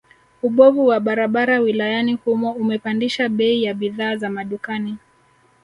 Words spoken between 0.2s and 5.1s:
Ubovu wa barabara wilayani humo umepandisha bei ya bidhaa za madukani